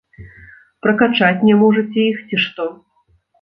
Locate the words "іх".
2.13-2.17